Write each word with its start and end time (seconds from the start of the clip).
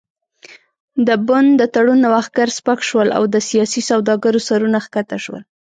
د 1.07 1.09
بن 1.27 1.45
د 1.59 1.61
تړون 1.73 1.99
نوښتګر 2.05 2.49
سپک 2.57 2.79
شول 2.89 3.09
او 3.17 3.23
د 3.33 3.35
سیاسي 3.49 3.81
سوداګرو 3.89 4.45
سرونه 4.47 4.77
ښکته 4.85 5.17
شول. 5.23 5.41